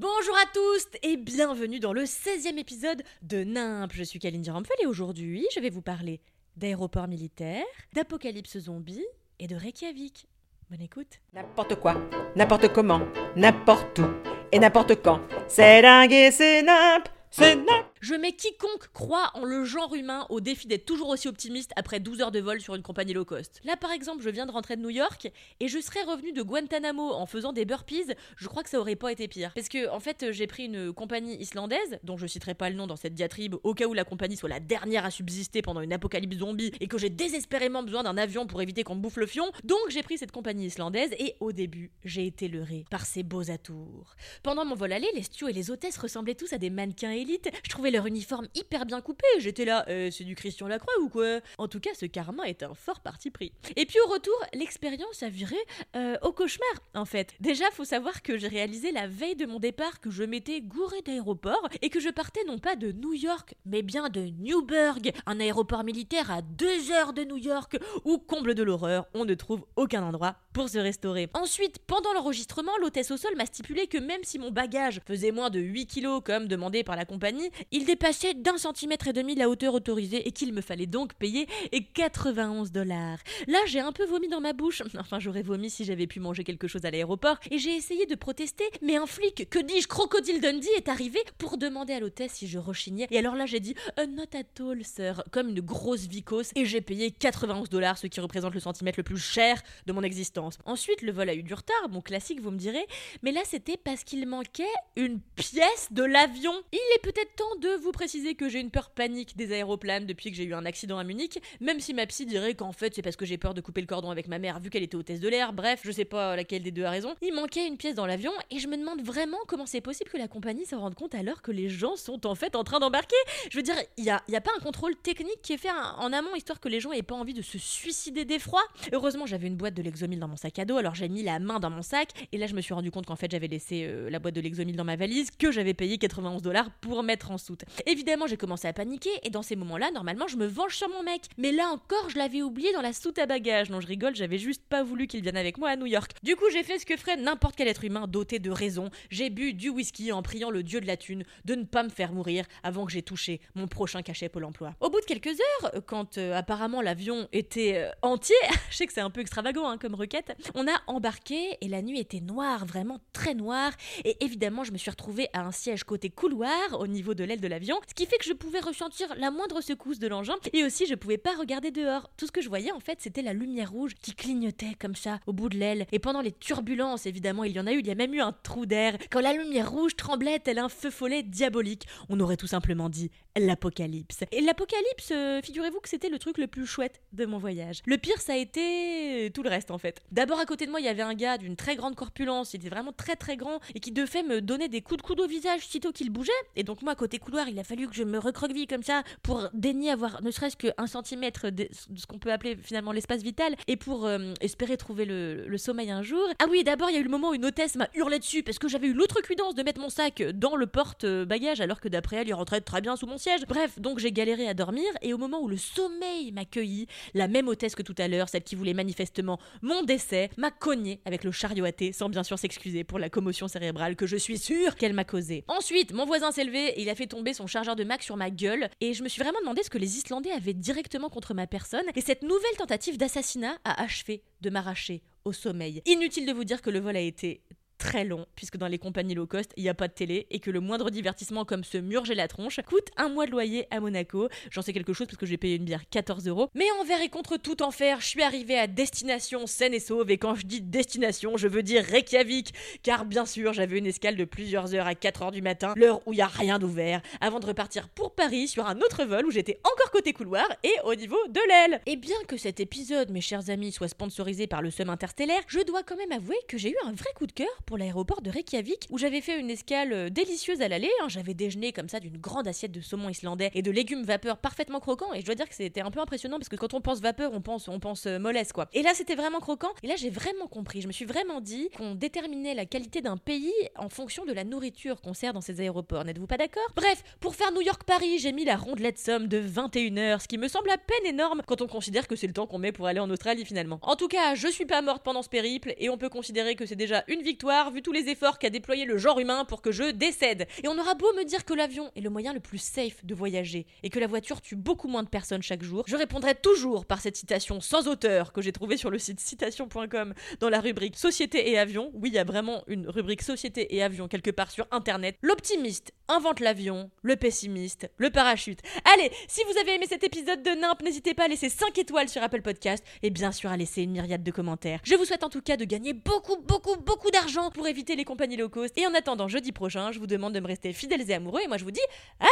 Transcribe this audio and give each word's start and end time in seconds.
Bonjour 0.00 0.36
à 0.36 0.46
tous 0.54 0.86
et 1.02 1.16
bienvenue 1.16 1.80
dans 1.80 1.92
le 1.92 2.02
16e 2.02 2.56
épisode 2.56 3.02
de 3.22 3.42
NIMP. 3.42 3.92
Je 3.92 4.04
suis 4.04 4.20
Kalindi 4.20 4.48
Rampel 4.48 4.76
et 4.80 4.86
aujourd'hui, 4.86 5.44
je 5.52 5.58
vais 5.58 5.70
vous 5.70 5.82
parler 5.82 6.20
d'aéroports 6.56 7.08
militaires, 7.08 7.64
d'apocalypse 7.94 8.60
zombie 8.60 9.04
et 9.40 9.48
de 9.48 9.56
Reykjavik. 9.56 10.28
Bonne 10.70 10.82
écoute. 10.82 11.18
N'importe 11.32 11.74
quoi, 11.80 11.96
n'importe 12.36 12.72
comment, 12.72 13.00
n'importe 13.34 13.98
où 13.98 14.06
et 14.52 14.60
n'importe 14.60 15.02
quand. 15.02 15.18
C'est 15.48 15.82
dingue 15.82 16.12
et 16.12 16.30
c'est 16.30 16.62
nimp, 16.62 17.08
c'est 17.32 17.56
nimp. 17.56 17.87
Je 18.00 18.14
mets 18.14 18.32
quiconque 18.32 18.88
croit 18.92 19.30
en 19.34 19.44
le 19.44 19.64
genre 19.64 19.94
humain 19.94 20.26
au 20.30 20.40
défi 20.40 20.66
d'être 20.66 20.86
toujours 20.86 21.08
aussi 21.08 21.28
optimiste 21.28 21.72
après 21.76 22.00
12 22.00 22.20
heures 22.20 22.30
de 22.30 22.40
vol 22.40 22.60
sur 22.60 22.74
une 22.74 22.82
compagnie 22.82 23.12
low 23.12 23.24
cost. 23.24 23.60
Là 23.64 23.76
par 23.76 23.90
exemple, 23.90 24.22
je 24.22 24.30
viens 24.30 24.46
de 24.46 24.52
rentrer 24.52 24.76
de 24.76 24.82
New 24.82 24.90
York 24.90 25.30
et 25.60 25.68
je 25.68 25.80
serais 25.80 26.02
revenu 26.02 26.32
de 26.32 26.42
Guantanamo 26.42 27.12
en 27.12 27.26
faisant 27.26 27.52
des 27.52 27.64
burpees, 27.64 28.14
je 28.36 28.48
crois 28.48 28.62
que 28.62 28.70
ça 28.70 28.78
aurait 28.78 28.96
pas 28.96 29.10
été 29.10 29.26
pire. 29.28 29.52
Parce 29.54 29.68
que 29.68 29.88
en 29.90 30.00
fait, 30.00 30.32
j'ai 30.32 30.46
pris 30.46 30.66
une 30.66 30.92
compagnie 30.92 31.36
islandaise, 31.40 31.98
dont 32.04 32.16
je 32.16 32.26
citerai 32.26 32.54
pas 32.54 32.70
le 32.70 32.76
nom 32.76 32.86
dans 32.86 32.96
cette 32.96 33.14
diatribe, 33.14 33.56
au 33.62 33.74
cas 33.74 33.86
où 33.86 33.94
la 33.94 34.04
compagnie 34.04 34.36
soit 34.36 34.48
la 34.48 34.60
dernière 34.60 35.04
à 35.04 35.10
subsister 35.10 35.62
pendant 35.62 35.80
une 35.80 35.92
apocalypse 35.92 36.38
zombie 36.38 36.72
et 36.80 36.86
que 36.86 36.98
j'ai 36.98 37.10
désespérément 37.10 37.82
besoin 37.82 38.02
d'un 38.02 38.16
avion 38.16 38.46
pour 38.46 38.62
éviter 38.62 38.84
qu'on 38.84 38.94
me 38.94 39.00
bouffe 39.00 39.16
le 39.16 39.26
fion. 39.26 39.50
Donc 39.64 39.78
j'ai 39.88 40.02
pris 40.02 40.18
cette 40.18 40.32
compagnie 40.32 40.66
islandaise 40.66 41.10
et 41.18 41.34
au 41.40 41.52
début, 41.52 41.90
j'ai 42.04 42.26
été 42.26 42.48
leurré 42.48 42.84
par 42.90 43.06
ses 43.06 43.22
beaux 43.22 43.50
atours. 43.50 44.14
Pendant 44.42 44.64
mon 44.64 44.74
vol 44.74 44.92
aller, 44.92 45.08
les 45.14 45.22
stewards 45.22 45.50
et 45.50 45.52
les 45.52 45.70
hôtesses 45.70 45.98
ressemblaient 45.98 46.34
tous 46.34 46.52
à 46.52 46.58
des 46.58 46.70
mannequins 46.70 47.10
élites. 47.10 47.50
Leur 47.90 48.06
uniforme 48.06 48.48
hyper 48.54 48.86
bien 48.86 49.00
coupé. 49.00 49.26
J'étais 49.38 49.64
là, 49.64 49.84
euh, 49.88 50.10
c'est 50.10 50.24
du 50.24 50.34
Christian 50.34 50.68
Lacroix 50.68 50.94
ou 51.00 51.08
quoi? 51.08 51.40
En 51.58 51.68
tout 51.68 51.80
cas, 51.80 51.90
ce 51.94 52.06
karma 52.06 52.48
est 52.48 52.62
un 52.62 52.74
fort 52.74 53.00
parti 53.00 53.30
pris. 53.30 53.52
Et 53.76 53.86
puis 53.86 53.98
au 54.06 54.10
retour, 54.10 54.34
l'expérience 54.54 55.22
a 55.22 55.28
viré 55.28 55.56
euh, 55.96 56.16
au 56.22 56.32
cauchemar, 56.32 56.68
en 56.94 57.04
fait. 57.04 57.34
Déjà, 57.40 57.64
faut 57.72 57.84
savoir 57.84 58.22
que 58.22 58.38
j'ai 58.38 58.48
réalisé 58.48 58.92
la 58.92 59.06
veille 59.06 59.36
de 59.36 59.46
mon 59.46 59.58
départ 59.58 60.00
que 60.00 60.10
je 60.10 60.24
m'étais 60.24 60.60
gouré 60.60 61.02
d'aéroport 61.02 61.68
et 61.82 61.90
que 61.90 62.00
je 62.00 62.08
partais 62.08 62.44
non 62.46 62.58
pas 62.58 62.76
de 62.76 62.92
New 62.92 63.14
York, 63.14 63.54
mais 63.66 63.82
bien 63.82 64.08
de 64.08 64.20
Newburgh, 64.38 65.12
un 65.26 65.40
aéroport 65.40 65.84
militaire 65.84 66.30
à 66.30 66.42
deux 66.42 66.90
heures 66.90 67.12
de 67.12 67.24
New 67.24 67.36
York, 67.36 67.78
où, 68.04 68.18
comble 68.18 68.54
de 68.54 68.62
l'horreur, 68.62 69.06
on 69.14 69.24
ne 69.24 69.34
trouve 69.34 69.64
aucun 69.76 70.02
endroit 70.02 70.36
pour 70.52 70.68
se 70.68 70.78
restaurer. 70.78 71.28
Ensuite, 71.34 71.78
pendant 71.86 72.12
l'enregistrement, 72.12 72.76
l'hôtesse 72.80 73.10
au 73.10 73.16
sol 73.16 73.34
m'a 73.36 73.46
stipulé 73.46 73.86
que 73.86 73.98
même 73.98 74.24
si 74.24 74.38
mon 74.38 74.50
bagage 74.50 75.00
faisait 75.06 75.30
moins 75.30 75.50
de 75.50 75.60
8 75.60 75.86
kilos 75.86 76.22
comme 76.24 76.48
demandé 76.48 76.84
par 76.84 76.96
la 76.96 77.04
compagnie, 77.04 77.50
il 77.78 77.84
dépassait 77.84 78.34
d'un 78.34 78.58
centimètre 78.58 79.06
et 79.06 79.12
demi 79.12 79.36
la 79.36 79.48
hauteur 79.48 79.72
autorisée 79.72 80.26
et 80.26 80.32
qu'il 80.32 80.52
me 80.52 80.60
fallait 80.60 80.86
donc 80.86 81.14
payer 81.14 81.46
91 81.94 82.72
dollars. 82.72 83.18
Là, 83.46 83.58
j'ai 83.66 83.78
un 83.78 83.92
peu 83.92 84.04
vomi 84.04 84.26
dans 84.26 84.40
ma 84.40 84.52
bouche. 84.52 84.82
Enfin, 84.98 85.20
j'aurais 85.20 85.42
vomi 85.42 85.70
si 85.70 85.84
j'avais 85.84 86.08
pu 86.08 86.18
manger 86.18 86.42
quelque 86.42 86.66
chose 86.66 86.84
à 86.84 86.90
l'aéroport 86.90 87.38
et 87.52 87.58
j'ai 87.58 87.74
essayé 87.76 88.04
de 88.04 88.16
protester, 88.16 88.64
mais 88.82 88.96
un 88.96 89.06
flic, 89.06 89.48
que 89.48 89.60
dis-je, 89.60 89.86
Crocodile 89.86 90.40
Dundee 90.40 90.68
est 90.76 90.88
arrivé 90.88 91.20
pour 91.38 91.56
demander 91.56 91.92
à 91.92 92.00
l'hôtesse 92.00 92.32
si 92.32 92.48
je 92.48 92.58
rechignais. 92.58 93.06
Et 93.10 93.18
alors 93.18 93.36
là, 93.36 93.46
j'ai 93.46 93.60
dit 93.60 93.74
"A 93.96 94.06
Not 94.06 94.24
at 94.34 94.60
all, 94.60 94.84
sir, 94.84 95.22
comme 95.30 95.50
une 95.50 95.60
grosse 95.60 96.06
vicose 96.06 96.50
et 96.56 96.64
j'ai 96.64 96.80
payé 96.80 97.12
91 97.12 97.68
dollars, 97.68 97.96
ce 97.96 98.08
qui 98.08 98.20
représente 98.20 98.54
le 98.54 98.60
centimètre 98.60 98.98
le 98.98 99.04
plus 99.04 99.18
cher 99.18 99.62
de 99.86 99.92
mon 99.92 100.02
existence. 100.02 100.58
Ensuite, 100.64 101.02
le 101.02 101.12
vol 101.12 101.28
a 101.28 101.34
eu 101.34 101.44
du 101.44 101.54
retard, 101.54 101.88
mon 101.90 102.00
classique, 102.00 102.40
vous 102.40 102.50
me 102.50 102.58
direz, 102.58 102.86
mais 103.22 103.30
là, 103.30 103.42
c'était 103.44 103.76
parce 103.76 104.02
qu'il 104.02 104.26
manquait 104.26 104.64
une 104.96 105.20
pièce 105.36 105.88
de 105.92 106.02
l'avion. 106.02 106.52
Il 106.72 106.96
est 106.96 107.02
peut-être 107.02 107.36
temps 107.36 107.56
de 107.60 107.67
vous 107.76 107.92
préciser 107.92 108.34
que 108.34 108.48
j'ai 108.48 108.60
une 108.60 108.70
peur 108.70 108.90
panique 108.90 109.36
des 109.36 109.52
aéroplanes 109.52 110.06
depuis 110.06 110.30
que 110.30 110.36
j'ai 110.36 110.44
eu 110.44 110.54
un 110.54 110.64
accident 110.64 110.98
à 110.98 111.04
Munich, 111.04 111.40
même 111.60 111.80
si 111.80 111.94
ma 111.94 112.06
psy 112.06 112.26
dirait 112.26 112.54
qu'en 112.54 112.72
fait 112.72 112.94
c'est 112.94 113.02
parce 113.02 113.16
que 113.16 113.26
j'ai 113.26 113.38
peur 113.38 113.54
de 113.54 113.60
couper 113.60 113.80
le 113.80 113.86
cordon 113.86 114.10
avec 114.10 114.28
ma 114.28 114.38
mère 114.38 114.60
vu 114.60 114.70
qu'elle 114.70 114.82
était 114.82 114.96
hôtesse 114.96 115.20
de 115.20 115.28
l'air, 115.28 115.52
bref, 115.52 115.80
je 115.84 115.92
sais 115.92 116.04
pas 116.04 116.36
laquelle 116.36 116.62
des 116.62 116.70
deux 116.70 116.84
a 116.84 116.90
raison. 116.90 117.14
Il 117.22 117.34
manquait 117.34 117.66
une 117.66 117.76
pièce 117.76 117.94
dans 117.94 118.06
l'avion 118.06 118.32
et 118.50 118.58
je 118.58 118.68
me 118.68 118.76
demande 118.76 119.02
vraiment 119.02 119.38
comment 119.46 119.66
c'est 119.66 119.80
possible 119.80 120.10
que 120.10 120.16
la 120.16 120.28
compagnie 120.28 120.66
se 120.66 120.74
rende 120.74 120.94
compte 120.94 121.14
alors 121.14 121.42
que 121.42 121.52
les 121.52 121.68
gens 121.68 121.96
sont 121.96 122.26
en 122.26 122.34
fait 122.34 122.56
en 122.56 122.64
train 122.64 122.80
d'embarquer. 122.80 123.16
Je 123.50 123.56
veux 123.56 123.62
dire, 123.62 123.76
il 123.96 124.04
y 124.04 124.10
a 124.10 124.40
pas 124.40 124.50
un 124.56 124.60
contrôle 124.60 124.96
technique 124.96 125.42
qui 125.42 125.52
est 125.52 125.58
fait 125.58 125.70
en 125.70 126.12
amont 126.12 126.34
histoire 126.34 126.60
que 126.60 126.68
les 126.68 126.80
gens 126.80 126.92
aient 126.92 127.02
pas 127.02 127.14
envie 127.14 127.34
de 127.34 127.42
se 127.42 127.58
suicider 127.58 128.24
d'effroi. 128.24 128.62
Heureusement, 128.92 129.26
j'avais 129.26 129.46
une 129.46 129.56
boîte 129.56 129.74
de 129.74 129.82
Lexomil 129.82 130.18
dans 130.18 130.28
mon 130.28 130.36
sac 130.36 130.58
à 130.58 130.64
dos, 130.64 130.76
alors 130.76 130.94
j'ai 130.94 131.08
mis 131.08 131.22
la 131.22 131.38
main 131.38 131.60
dans 131.60 131.70
mon 131.70 131.82
sac 131.82 132.10
et 132.32 132.38
là 132.38 132.46
je 132.46 132.54
me 132.54 132.60
suis 132.60 132.74
rendu 132.74 132.90
compte 132.90 133.06
qu'en 133.06 133.16
fait 133.16 133.30
j'avais 133.30 133.48
laissé 133.48 133.84
euh, 133.86 134.10
la 134.10 134.18
boîte 134.18 134.34
de 134.34 134.40
Lexomil 134.40 134.76
dans 134.76 134.84
ma 134.84 134.96
valise, 134.96 135.30
que 135.30 135.50
j'avais 135.52 135.74
payé 135.74 135.98
91 135.98 136.42
dollars 136.42 136.70
pour 136.80 137.02
mettre 137.02 137.30
en 137.30 137.38
soute. 137.38 137.57
Évidemment, 137.86 138.26
j'ai 138.26 138.36
commencé 138.36 138.68
à 138.68 138.72
paniquer 138.72 139.10
et 139.22 139.30
dans 139.30 139.42
ces 139.42 139.56
moments-là, 139.56 139.90
normalement, 139.90 140.26
je 140.28 140.36
me 140.36 140.46
venge 140.46 140.76
sur 140.76 140.88
mon 140.88 141.02
mec. 141.02 141.22
Mais 141.36 141.52
là 141.52 141.68
encore, 141.68 142.08
je 142.10 142.18
l'avais 142.18 142.42
oublié 142.42 142.72
dans 142.72 142.82
la 142.82 142.92
soute 142.92 143.18
à 143.18 143.26
bagages. 143.26 143.70
Non, 143.70 143.80
je 143.80 143.86
rigole, 143.86 144.14
j'avais 144.14 144.38
juste 144.38 144.62
pas 144.68 144.82
voulu 144.82 145.06
qu'il 145.06 145.22
vienne 145.22 145.36
avec 145.36 145.58
moi 145.58 145.70
à 145.70 145.76
New 145.76 145.86
York. 145.86 146.12
Du 146.22 146.36
coup, 146.36 146.44
j'ai 146.52 146.62
fait 146.62 146.78
ce 146.78 146.86
que 146.86 146.96
ferait 146.96 147.16
n'importe 147.16 147.56
quel 147.56 147.68
être 147.68 147.84
humain 147.84 148.06
doté 148.06 148.38
de 148.38 148.50
raison. 148.50 148.90
J'ai 149.10 149.30
bu 149.30 149.54
du 149.54 149.70
whisky 149.70 150.12
en 150.12 150.22
priant 150.22 150.50
le 150.50 150.62
dieu 150.62 150.80
de 150.80 150.86
la 150.86 150.96
thune 150.96 151.24
de 151.44 151.54
ne 151.54 151.64
pas 151.64 151.82
me 151.82 151.88
faire 151.88 152.12
mourir 152.12 152.44
avant 152.62 152.86
que 152.86 152.92
j'ai 152.92 153.02
touché 153.02 153.40
mon 153.54 153.66
prochain 153.66 154.02
cachet 154.02 154.28
Pôle 154.28 154.44
emploi. 154.44 154.74
Au 154.80 154.90
bout 154.90 155.00
de 155.00 155.06
quelques 155.06 155.38
heures, 155.40 155.82
quand 155.86 156.18
euh, 156.18 156.34
apparemment 156.34 156.80
l'avion 156.80 157.28
était 157.32 157.76
euh, 157.76 157.90
entier, 158.02 158.36
je 158.70 158.76
sais 158.76 158.86
que 158.86 158.92
c'est 158.92 159.00
un 159.00 159.10
peu 159.10 159.20
extravagant 159.20 159.68
hein, 159.68 159.78
comme 159.78 159.94
requête, 159.94 160.36
on 160.54 160.66
a 160.66 160.80
embarqué 160.86 161.56
et 161.60 161.68
la 161.68 161.82
nuit 161.82 161.98
était 161.98 162.20
noire, 162.20 162.66
vraiment 162.66 163.00
très 163.12 163.34
noire. 163.34 163.72
Et 164.04 164.16
évidemment, 164.24 164.64
je 164.64 164.72
me 164.72 164.78
suis 164.78 164.90
retrouvée 164.90 165.28
à 165.32 165.40
un 165.40 165.52
siège 165.52 165.84
côté 165.84 166.10
couloir 166.10 166.78
au 166.78 166.86
niveau 166.86 167.14
de 167.14 167.24
l'aile 167.24 167.40
de 167.40 167.47
l'avion, 167.48 167.78
ce 167.88 167.94
qui 167.94 168.06
fait 168.06 168.18
que 168.18 168.24
je 168.24 168.32
pouvais 168.32 168.60
ressentir 168.60 169.14
la 169.16 169.30
moindre 169.30 169.60
secousse 169.60 169.98
de 169.98 170.08
l'engin 170.08 170.36
et 170.52 170.64
aussi 170.64 170.86
je 170.86 170.94
pouvais 170.94 171.18
pas 171.18 171.34
regarder 171.34 171.70
dehors. 171.70 172.10
Tout 172.16 172.26
ce 172.26 172.32
que 172.32 172.40
je 172.40 172.48
voyais 172.48 172.72
en 172.72 172.80
fait 172.80 173.00
c'était 173.00 173.22
la 173.22 173.32
lumière 173.32 173.72
rouge 173.72 173.94
qui 174.00 174.14
clignotait 174.14 174.74
comme 174.78 174.94
ça 174.94 175.20
au 175.26 175.32
bout 175.32 175.48
de 175.48 175.56
l'aile 175.56 175.86
et 175.92 175.98
pendant 175.98 176.20
les 176.20 176.32
turbulences 176.32 177.06
évidemment 177.06 177.44
il 177.44 177.52
y 177.52 177.60
en 177.60 177.66
a 177.66 177.72
eu, 177.72 177.80
il 177.80 177.86
y 177.86 177.90
a 177.90 177.94
même 177.94 178.14
eu 178.14 178.20
un 178.20 178.32
trou 178.32 178.66
d'air. 178.66 178.96
Quand 179.10 179.20
la 179.20 179.32
lumière 179.32 179.70
rouge 179.70 179.96
tremblait 179.96 180.38
tel 180.38 180.58
un 180.58 180.68
feu 180.68 180.90
follet 180.90 181.22
diabolique, 181.22 181.86
on 182.08 182.20
aurait 182.20 182.36
tout 182.36 182.46
simplement 182.46 182.88
dit 182.88 183.10
l'apocalypse. 183.36 184.24
Et 184.32 184.40
l'apocalypse, 184.40 185.12
euh, 185.12 185.40
figurez-vous 185.42 185.80
que 185.80 185.88
c'était 185.88 186.08
le 186.08 186.18
truc 186.18 186.38
le 186.38 186.46
plus 186.46 186.66
chouette 186.66 187.00
de 187.12 187.24
mon 187.24 187.38
voyage. 187.38 187.82
Le 187.86 187.96
pire 187.98 188.20
ça 188.20 188.32
a 188.32 188.36
été 188.36 189.30
tout 189.34 189.42
le 189.42 189.50
reste 189.50 189.70
en 189.70 189.78
fait. 189.78 190.02
D'abord 190.12 190.38
à 190.38 190.46
côté 190.46 190.66
de 190.66 190.70
moi 190.70 190.80
il 190.80 190.86
y 190.86 190.88
avait 190.88 191.02
un 191.02 191.14
gars 191.14 191.38
d'une 191.38 191.56
très 191.56 191.76
grande 191.76 191.94
corpulence, 191.94 192.54
il 192.54 192.56
était 192.58 192.68
vraiment 192.68 192.92
très 192.92 193.16
très 193.16 193.36
grand 193.36 193.60
et 193.74 193.80
qui 193.80 193.92
de 193.92 194.06
fait 194.06 194.22
me 194.22 194.40
donnait 194.40 194.68
des 194.68 194.80
coups 194.80 194.98
de 194.98 195.02
coude 195.02 195.20
au 195.20 195.26
visage 195.26 195.66
sitôt 195.66 195.92
qu'il 195.92 196.10
bougeait 196.10 196.32
et 196.56 196.62
donc 196.62 196.82
moi 196.82 196.94
côté 196.94 197.18
couloir 197.18 197.37
il 197.46 197.58
a 197.58 197.64
fallu 197.64 197.86
que 197.86 197.94
je 197.94 198.02
me 198.02 198.18
recroqueville 198.18 198.66
comme 198.66 198.82
ça 198.82 199.02
pour 199.22 199.48
daigner 199.52 199.90
avoir 199.90 200.22
ne 200.22 200.30
serait-ce 200.30 200.56
qu'un 200.56 200.86
centimètre 200.86 201.50
de, 201.50 201.68
ce 201.72 202.06
qu'on 202.06 202.18
peut 202.18 202.32
appeler 202.32 202.56
finalement 202.62 202.92
l'espace 202.92 203.22
vital 203.22 203.54
et 203.66 203.76
pour 203.76 204.06
euh, 204.06 204.32
espérer 204.40 204.76
trouver 204.76 205.04
le, 205.04 205.56
sommeil 205.58 205.90
un 205.90 206.02
jour. 206.02 206.26
Ah 206.38 206.46
oui, 206.50 206.64
d'abord 206.64 206.88
il 206.90 206.94
y 206.94 206.96
a 206.96 207.00
eu 207.00 207.04
le 207.04 207.10
moment 207.10 207.30
où 207.30 207.34
une 207.34 207.44
hôtesse 207.44 207.76
m'a 207.76 207.88
hurlé 207.94 208.18
dessus 208.18 208.42
parce 208.42 208.58
que 208.58 208.68
j'avais 208.68 208.86
eu 208.88 208.92
l'outrecuidance 208.92 209.54
de 209.54 209.62
mettre 209.62 209.80
mon 209.80 209.90
sac 209.90 210.22
dans 210.22 210.56
le 210.56 210.66
porte-bagages 210.66 211.60
alors 211.60 211.80
que 211.80 211.88
d'après 211.88 212.16
elle 212.16 212.28
il 212.28 212.34
rentrait 212.34 212.60
très 212.60 212.80
bien 212.80 212.96
sous 212.96 213.06
mon 213.06 213.18
siège. 213.18 213.42
Bref, 213.48 213.78
donc 213.78 213.98
j'ai 213.98 214.12
galéré 214.12 214.48
à 214.48 214.54
dormir 214.54 214.86
et 215.02 215.12
au 215.12 215.18
moment 215.18 215.40
où 215.40 215.48
le 215.48 215.56
sommeil 215.56 216.32
m'accueillit, 216.32 216.86
la 217.14 217.28
même 217.28 217.48
hôtesse 217.48 217.74
que 217.74 217.82
tout 217.82 217.94
à 217.98 218.08
l'heure, 218.08 218.28
celle 218.28 218.44
qui 218.44 218.54
voulait 218.54 218.74
manifestement 218.74 219.38
mon 219.62 219.82
décès, 219.82 220.30
m'a 220.36 220.50
cogné 220.50 221.00
avec 221.04 221.24
le 221.24 221.32
chariot 221.32 221.64
à 221.64 221.72
thé 221.72 221.92
sans 221.92 222.08
bien 222.08 222.22
sûr 222.22 222.38
s'excuser 222.38 222.84
pour 222.84 222.98
la 222.98 223.10
commotion 223.10 223.48
cérébrale 223.48 223.96
que 223.96 224.06
je 224.06 224.16
suis 224.16 224.38
sûre 224.38 224.76
qu'elle 224.76 224.92
m'a 224.92 225.04
causée. 225.04 225.44
Ensuite, 225.48 225.92
mon 225.92 226.06
voisin 226.06 226.30
s'est 226.30 226.44
levé 226.44 226.68
et 226.68 226.82
il 226.82 226.88
a 226.88 226.94
fait 226.94 227.06
tomber 227.06 227.27
son 227.32 227.46
chargeur 227.46 227.76
de 227.76 227.84
Mac 227.84 228.02
sur 228.02 228.16
ma 228.16 228.30
gueule 228.30 228.68
et 228.80 228.94
je 228.94 229.02
me 229.02 229.08
suis 229.08 229.22
vraiment 229.22 229.40
demandé 229.40 229.62
ce 229.62 229.70
que 229.70 229.78
les 229.78 229.96
Islandais 229.98 230.32
avaient 230.32 230.54
directement 230.54 231.08
contre 231.08 231.34
ma 231.34 231.46
personne, 231.46 231.84
et 231.94 232.00
cette 232.00 232.22
nouvelle 232.22 232.56
tentative 232.56 232.98
d'assassinat 232.98 233.58
a 233.64 233.82
achevé 233.82 234.22
de 234.40 234.50
m'arracher 234.50 235.02
au 235.24 235.32
sommeil. 235.32 235.82
Inutile 235.86 236.26
de 236.26 236.32
vous 236.32 236.44
dire 236.44 236.62
que 236.62 236.70
le 236.70 236.80
vol 236.80 236.96
a 236.96 237.00
été 237.00 237.42
très 237.78 238.04
long, 238.04 238.26
puisque 238.34 238.56
dans 238.56 238.66
les 238.66 238.78
compagnies 238.78 239.14
low 239.14 239.26
cost, 239.26 239.52
il 239.56 239.62
n'y 239.62 239.68
a 239.68 239.74
pas 239.74 239.88
de 239.88 239.92
télé 239.92 240.26
et 240.30 240.40
que 240.40 240.50
le 240.50 240.60
moindre 240.60 240.90
divertissement 240.90 241.44
comme 241.44 241.64
se 241.64 241.78
murger 241.78 242.14
la 242.14 242.28
tronche 242.28 242.60
coûte 242.66 242.88
un 242.96 243.08
mois 243.08 243.26
de 243.26 243.30
loyer 243.30 243.66
à 243.70 243.80
Monaco. 243.80 244.28
J'en 244.50 244.62
sais 244.62 244.72
quelque 244.72 244.92
chose 244.92 245.06
parce 245.06 245.16
que 245.16 245.26
j'ai 245.26 245.36
payé 245.36 245.56
une 245.56 245.64
bière 245.64 245.82
14 245.88 246.26
euros. 246.28 246.48
Mais 246.54 246.66
envers 246.80 247.00
et 247.00 247.08
contre 247.08 247.36
tout 247.36 247.62
enfer, 247.62 248.00
je 248.00 248.06
suis 248.06 248.22
arrivée 248.22 248.58
à 248.58 248.66
destination 248.66 249.46
saine 249.46 249.74
et 249.74 249.80
sauve. 249.80 250.10
Et 250.10 250.18
quand 250.18 250.34
je 250.34 250.46
dis 250.46 250.60
destination, 250.60 251.36
je 251.36 251.48
veux 251.48 251.62
dire 251.62 251.84
Reykjavik. 251.84 252.52
Car 252.82 253.04
bien 253.04 253.26
sûr, 253.26 253.52
j'avais 253.52 253.78
une 253.78 253.86
escale 253.86 254.16
de 254.16 254.24
plusieurs 254.24 254.74
heures 254.74 254.86
à 254.86 254.94
4 254.94 255.22
heures 255.22 255.32
du 255.32 255.42
matin, 255.42 255.72
l'heure 255.76 256.00
où 256.06 256.12
il 256.12 256.16
n'y 256.16 256.22
a 256.22 256.26
rien 256.26 256.58
d'ouvert, 256.58 257.00
avant 257.20 257.40
de 257.40 257.46
repartir 257.46 257.88
pour 257.88 258.14
Paris 258.14 258.48
sur 258.48 258.66
un 258.66 258.78
autre 258.80 259.04
vol 259.04 259.26
où 259.26 259.30
j'étais 259.30 259.60
encore 259.64 259.90
côté 259.90 260.12
couloir 260.12 260.46
et 260.64 260.74
au 260.84 260.94
niveau 260.94 261.18
de 261.28 261.40
l'aile. 261.48 261.80
Et 261.86 261.96
bien 261.96 262.16
que 262.26 262.36
cet 262.36 262.60
épisode, 262.60 263.10
mes 263.10 263.20
chers 263.20 263.50
amis, 263.50 263.72
soit 263.72 263.88
sponsorisé 263.88 264.46
par 264.46 264.62
le 264.62 264.70
Somme 264.70 264.90
Interstellaire, 264.90 265.42
je 265.46 265.60
dois 265.60 265.82
quand 265.82 265.96
même 265.96 266.12
avouer 266.12 266.36
que 266.48 266.58
j'ai 266.58 266.70
eu 266.70 266.76
un 266.84 266.92
vrai 266.92 267.10
coup 267.14 267.26
de 267.26 267.32
cœur 267.32 267.48
pour 267.68 267.76
l'aéroport 267.76 268.22
de 268.22 268.30
Reykjavik 268.30 268.86
où 268.88 268.96
j'avais 268.96 269.20
fait 269.20 269.38
une 269.38 269.50
escale 269.50 269.92
euh, 269.92 270.08
délicieuse 270.08 270.62
à 270.62 270.68
l'aller. 270.68 270.90
hein. 271.02 271.08
J'avais 271.08 271.34
déjeuné 271.34 271.70
comme 271.74 271.90
ça 271.90 272.00
d'une 272.00 272.16
grande 272.16 272.48
assiette 272.48 272.72
de 272.72 272.80
saumon 272.80 273.10
islandais 273.10 273.50
et 273.52 273.60
de 273.60 273.70
légumes 273.70 274.04
vapeur 274.04 274.38
parfaitement 274.38 274.80
croquants. 274.80 275.12
Et 275.12 275.20
je 275.20 275.26
dois 275.26 275.34
dire 275.34 275.46
que 275.46 275.54
c'était 275.54 275.82
un 275.82 275.90
peu 275.90 276.00
impressionnant 276.00 276.38
parce 276.38 276.48
que 276.48 276.56
quand 276.56 276.72
on 276.72 276.80
pense 276.80 277.00
vapeur, 277.00 277.30
on 277.34 277.42
pense, 277.42 277.68
on 277.68 277.78
pense 277.78 278.06
euh, 278.06 278.18
mollesse 278.18 278.54
quoi. 278.54 278.68
Et 278.72 278.82
là, 278.82 278.92
c'était 278.94 279.16
vraiment 279.16 279.40
croquant. 279.40 279.68
Et 279.82 279.86
là, 279.86 279.96
j'ai 279.96 280.08
vraiment 280.08 280.46
compris. 280.46 280.80
Je 280.80 280.86
me 280.86 280.92
suis 280.92 281.04
vraiment 281.04 281.42
dit 281.42 281.68
qu'on 281.76 281.94
déterminait 281.94 282.54
la 282.54 282.64
qualité 282.64 283.02
d'un 283.02 283.18
pays 283.18 283.52
en 283.76 283.90
fonction 283.90 284.24
de 284.24 284.32
la 284.32 284.44
nourriture 284.44 285.02
qu'on 285.02 285.12
sert 285.12 285.34
dans 285.34 285.42
ces 285.42 285.60
aéroports. 285.60 286.06
N'êtes-vous 286.06 286.26
pas 286.26 286.38
d'accord? 286.38 286.66
Bref, 286.74 287.04
pour 287.20 287.34
faire 287.34 287.52
New 287.52 287.60
York-Paris, 287.60 288.18
j'ai 288.18 288.32
mis 288.32 288.46
la 288.46 288.56
rondelette 288.56 288.98
somme 288.98 289.28
de 289.28 289.36
21 289.36 289.98
heures, 289.98 290.22
ce 290.22 290.28
qui 290.28 290.38
me 290.38 290.48
semble 290.48 290.70
à 290.70 290.78
peine 290.78 291.04
énorme 291.04 291.42
quand 291.46 291.60
on 291.60 291.66
considère 291.66 292.08
que 292.08 292.16
c'est 292.16 292.26
le 292.26 292.32
temps 292.32 292.46
qu'on 292.46 292.58
met 292.58 292.72
pour 292.72 292.86
aller 292.86 293.00
en 293.00 293.10
Australie 293.10 293.44
finalement. 293.44 293.78
En 293.82 293.96
tout 293.96 294.08
cas, 294.08 294.34
je 294.34 294.48
suis 294.48 294.64
pas 294.64 294.80
morte 294.80 295.02
pendant 295.02 295.22
ce 295.22 295.28
périple 295.28 295.74
et 295.76 295.90
on 295.90 295.98
peut 295.98 296.08
considérer 296.08 296.54
que 296.54 296.64
c'est 296.64 296.74
déjà 296.74 297.04
une 297.08 297.20
victoire 297.20 297.57
vu 297.66 297.82
tous 297.82 297.92
les 297.92 298.08
efforts 298.08 298.38
qu'a 298.38 298.50
déployé 298.50 298.84
le 298.84 298.96
genre 298.96 299.18
humain 299.18 299.44
pour 299.44 299.60
que 299.60 299.72
je 299.72 299.90
décède. 299.90 300.46
Et 300.62 300.68
on 300.68 300.78
aura 300.78 300.94
beau 300.94 301.12
me 301.14 301.24
dire 301.24 301.44
que 301.44 301.54
l'avion 301.54 301.90
est 301.96 302.00
le 302.00 302.10
moyen 302.10 302.32
le 302.32 302.40
plus 302.40 302.58
safe 302.58 303.04
de 303.04 303.14
voyager 303.14 303.66
et 303.82 303.90
que 303.90 303.98
la 303.98 304.06
voiture 304.06 304.40
tue 304.40 304.56
beaucoup 304.56 304.88
moins 304.88 305.02
de 305.02 305.08
personnes 305.08 305.42
chaque 305.42 305.62
jour, 305.62 305.84
je 305.86 305.96
répondrai 305.96 306.34
toujours 306.34 306.86
par 306.86 307.00
cette 307.00 307.16
citation 307.16 307.60
sans 307.60 307.88
auteur 307.88 308.32
que 308.32 308.40
j'ai 308.40 308.52
trouvée 308.52 308.76
sur 308.76 308.90
le 308.90 308.98
site 308.98 309.20
citation.com 309.20 310.14
dans 310.40 310.48
la 310.48 310.60
rubrique 310.60 310.96
Société 310.96 311.50
et 311.50 311.58
avion. 311.58 311.90
Oui, 311.94 312.10
il 312.10 312.14
y 312.14 312.18
a 312.18 312.24
vraiment 312.24 312.62
une 312.66 312.88
rubrique 312.88 313.22
Société 313.22 313.74
et 313.74 313.82
avion 313.82 314.08
quelque 314.08 314.30
part 314.30 314.50
sur 314.50 314.66
internet. 314.70 315.16
L'optimiste 315.22 315.92
invente 316.08 316.40
l'avion, 316.40 316.90
le 317.02 317.16
pessimiste, 317.16 317.90
le 317.98 318.10
parachute. 318.10 318.60
Allez, 318.94 319.10
si 319.26 319.42
vous 319.44 319.58
avez 319.58 319.74
aimé 319.74 319.86
cet 319.88 320.04
épisode 320.04 320.42
de 320.42 320.50
Nimp, 320.50 320.82
n'hésitez 320.82 321.14
pas 321.14 321.24
à 321.24 321.28
laisser 321.28 321.48
5 321.48 321.76
étoiles 321.78 322.08
sur 322.08 322.22
Apple 322.22 322.42
Podcast 322.42 322.84
et 323.02 323.10
bien 323.10 323.32
sûr 323.32 323.50
à 323.50 323.56
laisser 323.56 323.82
une 323.82 323.92
myriade 323.92 324.22
de 324.22 324.30
commentaires. 324.30 324.80
Je 324.84 324.94
vous 324.94 325.04
souhaite 325.04 325.24
en 325.24 325.28
tout 325.28 325.42
cas 325.42 325.56
de 325.56 325.64
gagner 325.64 325.92
beaucoup, 325.92 326.36
beaucoup, 326.36 326.76
beaucoup 326.76 327.10
d'argent 327.10 327.47
pour 327.50 327.66
éviter 327.66 327.96
les 327.96 328.04
compagnies 328.04 328.36
low 328.36 328.48
cost. 328.48 328.76
Et 328.78 328.86
en 328.86 328.94
attendant 328.94 329.28
jeudi 329.28 329.52
prochain, 329.52 329.92
je 329.92 329.98
vous 329.98 330.06
demande 330.06 330.34
de 330.34 330.40
me 330.40 330.46
rester 330.46 330.72
fidèles 330.72 331.08
et 331.08 331.14
amoureux 331.14 331.40
et 331.44 331.48
moi 331.48 331.56
je 331.56 331.64
vous 331.64 331.70
dis 331.70 331.80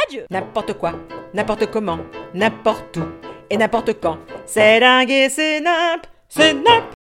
adieu 0.07 0.25
N'importe 0.29 0.73
quoi, 0.73 0.93
n'importe 1.33 1.69
comment, 1.71 1.99
n'importe 2.33 2.97
où 2.97 3.05
et 3.49 3.57
n'importe 3.57 3.99
quand. 4.01 4.17
C'est 4.45 4.79
dingue 4.79 5.11
et 5.11 5.29
c'est 5.29 5.61
nimp, 5.61 6.05
c'est 6.29 6.53
nimp. 6.53 6.96